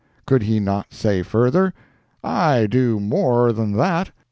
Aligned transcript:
Could 0.25 0.41
he 0.41 0.59
not 0.59 0.91
say 0.95 1.21
further, 1.21 1.75
"I 2.23 2.65
do 2.65 2.99
more 2.99 3.53
than 3.53 3.73
that. 3.73 4.09